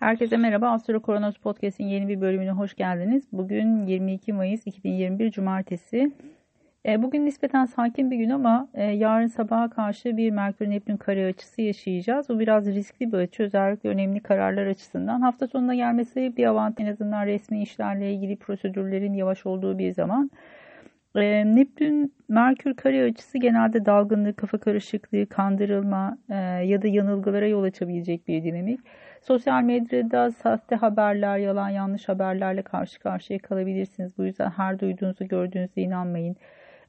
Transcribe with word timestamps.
Herkese 0.00 0.36
merhaba. 0.36 0.68
Astro 0.70 1.02
Kronos 1.02 1.36
Podcast'in 1.36 1.84
yeni 1.84 2.08
bir 2.08 2.20
bölümüne 2.20 2.50
hoş 2.50 2.74
geldiniz. 2.74 3.24
Bugün 3.32 3.86
22 3.86 4.32
Mayıs 4.32 4.66
2021 4.66 5.30
Cumartesi. 5.30 6.12
E, 6.86 7.02
bugün 7.02 7.26
nispeten 7.26 7.64
sakin 7.64 8.10
bir 8.10 8.16
gün 8.16 8.30
ama 8.30 8.68
e, 8.74 8.84
yarın 8.84 9.26
sabaha 9.26 9.70
karşı 9.70 10.16
bir 10.16 10.30
Merkür 10.30 10.70
Neptün 10.70 10.96
kare 10.96 11.26
açısı 11.26 11.62
yaşayacağız. 11.62 12.28
Bu 12.28 12.40
biraz 12.40 12.66
riskli 12.66 13.12
bir 13.12 13.18
açı 13.18 13.42
özellikle 13.42 13.88
önemli 13.88 14.20
kararlar 14.20 14.66
açısından. 14.66 15.20
Hafta 15.20 15.46
sonuna 15.46 15.74
gelmesi 15.74 16.36
bir 16.36 16.46
avantaj 16.46 16.86
en 16.86 16.92
azından 16.92 17.26
resmi 17.26 17.62
işlerle 17.62 18.12
ilgili 18.12 18.36
prosedürlerin 18.36 19.14
yavaş 19.14 19.46
olduğu 19.46 19.78
bir 19.78 19.94
zaman. 19.94 20.30
E, 21.16 21.44
Neptün 21.56 22.14
Merkür 22.28 22.74
kare 22.74 23.04
açısı 23.04 23.38
genelde 23.38 23.86
dalgınlık, 23.86 24.36
kafa 24.36 24.58
karışıklığı, 24.58 25.26
kandırılma 25.26 26.18
ya 26.64 26.82
da 26.82 26.88
yanılgılara 26.88 27.46
yol 27.46 27.62
açabilecek 27.62 28.28
bir 28.28 28.44
dinamik. 28.44 28.80
Sosyal 29.22 29.62
medyada 29.62 30.30
sahte 30.30 30.76
haberler, 30.76 31.38
yalan 31.38 31.68
yanlış 31.68 32.08
haberlerle 32.08 32.62
karşı 32.62 33.00
karşıya 33.00 33.38
kalabilirsiniz. 33.38 34.18
Bu 34.18 34.24
yüzden 34.24 34.50
her 34.50 34.80
duyduğunuzu 34.80 35.28
gördüğünüzde 35.28 35.82
inanmayın. 35.82 36.36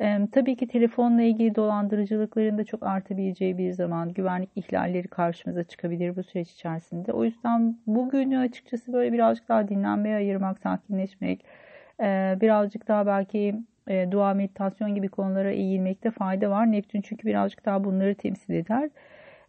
Ee, 0.00 0.18
tabii 0.32 0.56
ki 0.56 0.68
telefonla 0.68 1.22
ilgili 1.22 1.54
dolandırıcılıkların 1.54 2.58
da 2.58 2.64
çok 2.64 2.82
artabileceği 2.82 3.58
bir 3.58 3.72
zaman 3.72 4.12
güvenlik 4.12 4.50
ihlalleri 4.56 5.08
karşımıza 5.08 5.64
çıkabilir 5.64 6.16
bu 6.16 6.22
süreç 6.22 6.50
içerisinde. 6.50 7.12
O 7.12 7.24
yüzden 7.24 7.78
bugünü 7.86 8.38
açıkçası 8.38 8.92
böyle 8.92 9.12
birazcık 9.12 9.48
daha 9.48 9.68
dinlenmeye 9.68 10.16
ayırmak, 10.16 10.58
sakinleşmek, 10.58 11.44
e, 12.00 12.38
birazcık 12.40 12.88
daha 12.88 13.06
belki 13.06 13.54
e, 13.88 14.12
dua, 14.12 14.34
meditasyon 14.34 14.94
gibi 14.94 15.08
konulara 15.08 15.50
eğilmekte 15.50 16.10
fayda 16.10 16.50
var. 16.50 16.72
Neptün 16.72 17.00
çünkü 17.00 17.26
birazcık 17.28 17.64
daha 17.66 17.84
bunları 17.84 18.14
temsil 18.14 18.54
eder. 18.54 18.90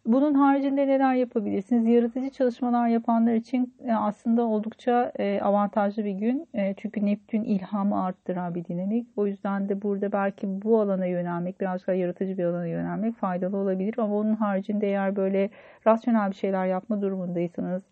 Bunun 0.05 0.33
haricinde 0.33 0.87
neler 0.87 1.13
yapabilirsiniz? 1.13 1.87
Yaratıcı 1.87 2.29
çalışmalar 2.29 2.87
yapanlar 2.87 3.33
için 3.33 3.73
e, 3.85 3.93
aslında 3.93 4.43
oldukça 4.43 5.11
e, 5.19 5.41
avantajlı 5.41 6.05
bir 6.05 6.11
gün. 6.11 6.47
Çünkü 6.77 7.05
Neptün 7.05 7.43
ilhamı 7.43 8.03
arttıran 8.03 8.55
bir 8.55 8.65
dinamik. 8.65 9.07
O 9.15 9.27
yüzden 9.27 9.69
de 9.69 9.81
burada 9.81 10.11
belki 10.11 10.61
bu 10.61 10.81
alana 10.81 11.05
yönelmek, 11.05 11.61
biraz 11.61 11.87
daha 11.87 11.95
yaratıcı 11.95 12.37
bir 12.37 12.43
alana 12.43 12.67
yönelmek 12.67 13.15
faydalı 13.15 13.57
olabilir. 13.57 13.95
Ama 13.97 14.15
onun 14.15 14.35
haricinde 14.35 14.87
eğer 14.87 15.15
böyle 15.15 15.49
rasyonel 15.87 16.29
bir 16.29 16.35
şeyler 16.35 16.65
yapma 16.65 17.01
durumundaysanız 17.01 17.83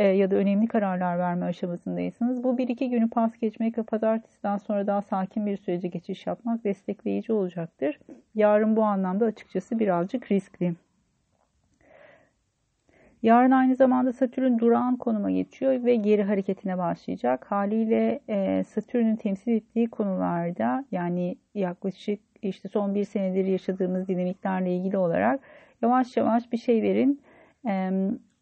ya 0.00 0.30
da 0.30 0.36
önemli 0.36 0.66
kararlar 0.66 1.18
verme 1.18 1.46
aşamasındaysanız 1.46 2.44
bu 2.44 2.58
bir 2.58 2.68
iki 2.68 2.90
günü 2.90 3.10
pas 3.10 3.38
geçmek 3.38 3.78
ve 3.78 3.82
pazartesiden 3.82 4.56
sonra 4.56 4.86
daha 4.86 5.02
sakin 5.02 5.46
bir 5.46 5.56
sürece 5.56 5.88
geçiş 5.88 6.26
yapmak 6.26 6.64
destekleyici 6.64 7.32
olacaktır. 7.32 7.98
Yarın 8.34 8.76
bu 8.76 8.82
anlamda 8.82 9.24
açıkçası 9.24 9.78
birazcık 9.78 10.32
riskli. 10.32 10.74
Yarın 13.22 13.50
aynı 13.50 13.76
zamanda 13.76 14.12
Satürn 14.12 14.58
durağan 14.58 14.96
konuma 14.96 15.30
geçiyor 15.30 15.84
ve 15.84 15.96
geri 15.96 16.22
hareketine 16.22 16.78
başlayacak. 16.78 17.46
Haliyle 17.50 18.20
e, 18.28 18.64
Satürn'ün 18.64 19.16
temsil 19.16 19.52
ettiği 19.52 19.90
konularda 19.90 20.84
yani 20.92 21.36
yaklaşık 21.54 22.20
işte 22.42 22.68
son 22.68 22.94
bir 22.94 23.04
senedir 23.04 23.44
yaşadığımız 23.44 24.08
dinamiklerle 24.08 24.76
ilgili 24.76 24.96
olarak 24.98 25.40
yavaş 25.82 26.16
yavaş 26.16 26.52
bir 26.52 26.58
şeylerin 26.58 27.20
e, 27.66 27.90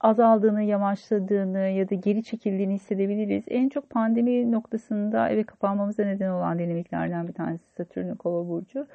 azaldığını, 0.01 0.63
yavaşladığını 0.63 1.59
ya 1.59 1.91
da 1.91 1.95
geri 1.95 2.23
çekildiğini 2.23 2.75
hissedebiliriz. 2.75 3.45
En 3.49 3.69
çok 3.69 3.91
pandemi 3.91 4.53
noktasında 4.53 5.29
eve 5.29 5.45
kapanmamıza 5.45 6.05
neden 6.05 6.31
olan 6.31 6.59
dinamiklerden 6.59 7.29
bir 7.29 7.33
tanesi 7.33 7.65
Satürn'ün 7.77 8.15
kova 8.15 8.49
burcu. 8.49 8.87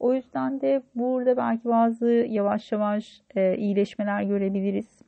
O 0.00 0.14
yüzden 0.14 0.60
de 0.60 0.82
burada 0.94 1.36
belki 1.36 1.64
bazı 1.64 2.06
yavaş 2.08 2.72
yavaş 2.72 3.22
e, 3.36 3.56
iyileşmeler 3.56 4.22
görebiliriz 4.22 5.02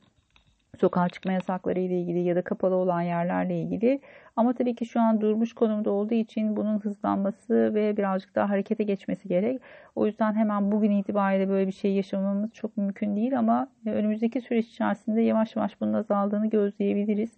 sokağa 0.79 1.09
çıkma 1.09 1.31
yasakları 1.31 1.79
ile 1.79 1.99
ilgili 2.01 2.19
ya 2.19 2.35
da 2.35 2.41
kapalı 2.41 2.75
olan 2.75 3.01
yerlerle 3.01 3.61
ilgili. 3.61 4.01
Ama 4.35 4.53
tabii 4.53 4.75
ki 4.75 4.85
şu 4.85 5.01
an 5.01 5.21
durmuş 5.21 5.53
konumda 5.53 5.91
olduğu 5.91 6.13
için 6.13 6.55
bunun 6.57 6.79
hızlanması 6.79 7.75
ve 7.75 7.97
birazcık 7.97 8.35
daha 8.35 8.49
harekete 8.49 8.83
geçmesi 8.83 9.27
gerek. 9.27 9.61
O 9.95 10.05
yüzden 10.05 10.33
hemen 10.33 10.71
bugün 10.71 10.91
itibariyle 10.91 11.49
böyle 11.49 11.67
bir 11.67 11.71
şey 11.71 11.93
yaşamamız 11.93 12.53
çok 12.53 12.77
mümkün 12.77 13.15
değil 13.15 13.39
ama 13.39 13.67
önümüzdeki 13.85 14.41
süreç 14.41 14.67
içerisinde 14.67 15.21
yavaş 15.21 15.55
yavaş 15.55 15.81
bunun 15.81 15.93
azaldığını 15.93 16.49
gözleyebiliriz. 16.49 17.31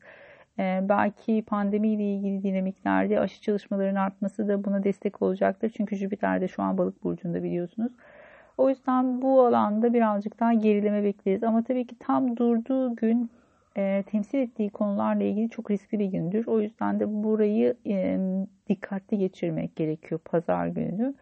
Ee, 0.59 0.79
belki 0.89 1.43
pandemiyle 1.47 2.03
ilgili 2.03 2.43
dinamiklerde 2.43 3.19
aşı 3.19 3.41
çalışmalarının 3.41 3.99
artması 3.99 4.47
da 4.47 4.63
buna 4.63 4.83
destek 4.83 5.21
olacaktır. 5.21 5.71
Çünkü 5.77 5.95
Jüpiter 5.95 6.41
de 6.41 6.47
şu 6.47 6.63
an 6.63 6.77
balık 6.77 7.03
burcunda 7.03 7.43
biliyorsunuz. 7.43 7.91
O 8.57 8.69
yüzden 8.69 9.21
bu 9.21 9.45
alanda 9.45 9.93
birazcık 9.93 10.39
daha 10.39 10.53
gerileme 10.53 11.03
bekleriz. 11.03 11.43
Ama 11.43 11.63
tabii 11.63 11.87
ki 11.87 11.95
tam 11.99 12.37
durduğu 12.37 12.95
gün 12.95 13.31
e, 13.77 14.03
temsil 14.11 14.39
ettiği 14.39 14.69
konularla 14.69 15.23
ilgili 15.23 15.49
çok 15.49 15.71
riskli 15.71 15.99
bir 15.99 16.05
gündür. 16.05 16.47
O 16.47 16.59
yüzden 16.59 16.99
de 16.99 17.23
burayı 17.23 17.75
e, 17.87 18.19
dikkatli 18.69 19.17
geçirmek 19.17 19.75
gerekiyor 19.75 20.21
pazar 20.25 20.67
günü. 20.67 21.13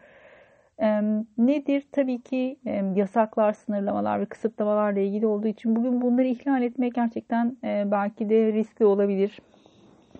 E, 0.78 1.02
nedir? 1.38 1.84
Tabii 1.92 2.22
ki 2.22 2.58
e, 2.66 2.84
yasaklar, 2.94 3.52
sınırlamalar 3.52 4.20
ve 4.20 4.26
kısıtlamalarla 4.26 5.00
ilgili 5.00 5.26
olduğu 5.26 5.48
için 5.48 5.76
bugün 5.76 6.00
bunları 6.00 6.26
ihlal 6.26 6.62
etmek 6.62 6.94
gerçekten 6.94 7.56
e, 7.64 7.84
belki 7.90 8.28
de 8.28 8.52
riskli 8.52 8.84
olabilir. 8.84 9.38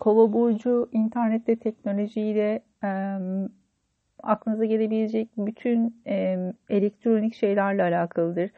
Kova 0.00 0.33
burcu 0.33 0.89
internette 0.93 1.56
teknolojiyle 1.56 2.62
e, 2.84 3.19
aklınıza 4.22 4.65
gelebilecek 4.65 5.28
bütün 5.37 6.03
e, 6.06 6.39
elektronik 6.71 7.34
şeylerle 7.34 7.83
alakalıdır. 7.83 8.50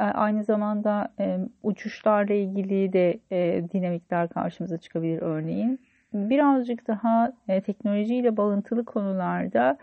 E, 0.00 0.02
aynı 0.02 0.44
zamanda 0.44 1.08
e, 1.20 1.38
uçuşlarla 1.62 2.34
ilgili 2.34 2.92
de 2.92 3.18
e, 3.32 3.62
dinamikler 3.72 4.28
karşımıza 4.28 4.78
çıkabilir 4.78 5.22
örneğin. 5.22 5.80
Birazcık 6.12 6.88
daha 6.88 7.32
teknolojiyle 7.66 8.36
bağıntılı 8.36 8.84
konularda 8.84 9.78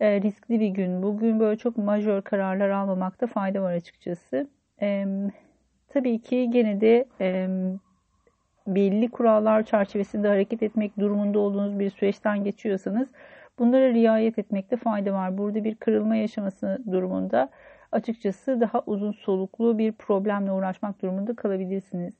riskli 0.00 0.60
bir 0.60 0.68
gün. 0.68 1.02
Bugün 1.02 1.40
böyle 1.40 1.58
çok 1.58 1.76
majör 1.76 2.22
kararlar 2.22 2.70
almamakta 2.70 3.26
fayda 3.26 3.62
var 3.62 3.72
açıkçası. 3.72 4.48
Tabii 5.88 6.22
ki 6.22 6.50
gene 6.50 6.80
de 6.80 7.04
belli 8.66 9.10
kurallar 9.10 9.62
çerçevesinde 9.62 10.28
hareket 10.28 10.62
etmek 10.62 10.98
durumunda 10.98 11.38
olduğunuz 11.38 11.78
bir 11.78 11.90
süreçten 11.90 12.44
geçiyorsanız 12.44 13.08
Bunlara 13.60 13.94
riayet 13.94 14.38
etmekte 14.38 14.76
fayda 14.76 15.12
var. 15.12 15.38
Burada 15.38 15.64
bir 15.64 15.74
kırılma 15.74 16.16
yaşaması 16.16 16.78
durumunda 16.90 17.50
açıkçası 17.92 18.60
daha 18.60 18.82
uzun 18.86 19.12
soluklu 19.12 19.78
bir 19.78 19.92
problemle 19.92 20.52
uğraşmak 20.52 21.02
durumunda 21.02 21.34
kalabilirsiniz. 21.36 22.14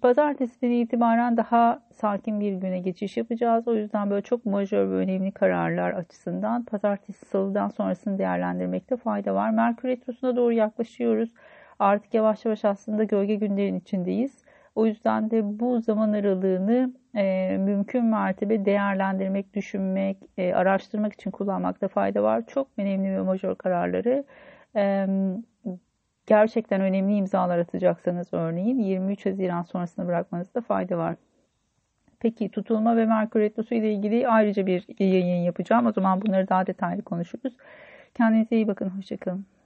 Pazartesiden 0.00 0.70
itibaren 0.70 1.36
daha 1.36 1.82
sakin 1.92 2.40
bir 2.40 2.52
güne 2.52 2.78
geçiş 2.78 3.16
yapacağız. 3.16 3.68
O 3.68 3.74
yüzden 3.74 4.10
böyle 4.10 4.22
çok 4.22 4.46
majör 4.46 4.90
ve 4.90 4.94
önemli 4.94 5.32
kararlar 5.32 5.92
açısından 5.92 6.64
pazartesi 6.64 7.26
salıdan 7.26 7.68
sonrasını 7.68 8.18
değerlendirmekte 8.18 8.96
fayda 8.96 9.34
var. 9.34 9.50
Merkür 9.50 9.88
Retrosu'na 9.88 10.36
doğru 10.36 10.52
yaklaşıyoruz. 10.52 11.30
Artık 11.78 12.14
yavaş 12.14 12.44
yavaş 12.44 12.64
aslında 12.64 13.04
gölge 13.04 13.34
günlerin 13.34 13.80
içindeyiz. 13.80 14.44
O 14.78 14.86
yüzden 14.86 15.30
de 15.30 15.60
bu 15.60 15.80
zaman 15.80 16.12
aralığını 16.12 16.92
e, 17.14 17.56
mümkün 17.60 18.04
mertebe 18.04 18.64
değerlendirmek, 18.64 19.54
düşünmek, 19.54 20.16
e, 20.36 20.54
araştırmak 20.54 21.12
için 21.12 21.30
kullanmakta 21.30 21.88
fayda 21.88 22.22
var. 22.22 22.42
Çok 22.46 22.68
önemli 22.76 23.10
ve 23.10 23.20
majör 23.20 23.54
kararları 23.54 24.24
e, 24.76 25.06
gerçekten 26.26 26.80
önemli 26.80 27.14
imzalar 27.14 27.58
atacaksanız 27.58 28.28
örneğin 28.32 28.78
23 28.78 29.26
Haziran 29.26 29.62
sonrasını 29.62 30.06
bırakmanızda 30.06 30.60
fayda 30.60 30.98
var. 30.98 31.16
Peki 32.20 32.48
tutulma 32.50 32.96
ve 32.96 33.06
Merkür 33.06 33.40
Retrosu 33.40 33.74
ile 33.74 33.92
ilgili 33.92 34.28
ayrıca 34.28 34.66
bir 34.66 35.00
yayın 35.00 35.42
yapacağım. 35.42 35.86
O 35.86 35.92
zaman 35.92 36.22
bunları 36.22 36.48
daha 36.48 36.66
detaylı 36.66 37.02
konuşuruz. 37.02 37.56
Kendinize 38.14 38.56
iyi 38.56 38.68
bakın. 38.68 38.88
Hoşçakalın. 38.88 39.57